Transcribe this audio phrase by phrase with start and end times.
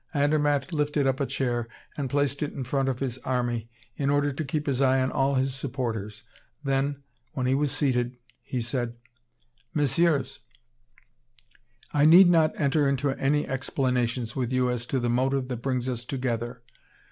[0.15, 4.33] Andermatt lifted up a chair, and placed it in front of his army, in order
[4.33, 6.23] to keep his eye on all his supporters;
[6.63, 8.95] then, when he was seated, he said:
[9.75, 10.39] "Messieurs,
[11.93, 15.87] I need not enter into any explanations with you as to the motive that brings
[15.87, 16.63] us together.